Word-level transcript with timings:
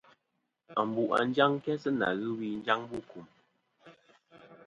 Ambu 0.79 1.03
a 1.17 1.19
njaŋ 1.29 1.51
kæ 1.63 1.73
sɨ 1.81 1.89
nà 1.99 2.07
ghɨ 2.19 2.29
wi 2.37 2.47
njaŋ 2.59 2.79
bu 2.89 2.97
kùm. 3.09 3.25